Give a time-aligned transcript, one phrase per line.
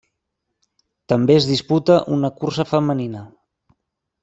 [1.13, 3.25] També es disputa una cursa femenina.